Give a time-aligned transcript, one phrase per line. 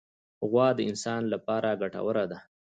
[0.49, 2.39] غوا د انسان له پاره ګټوره ده.